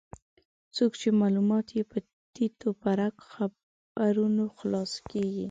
[0.75, 1.97] څوک چې معلومات یې په
[2.33, 5.39] تیت و پرک خبرونو خلاصه کېږي.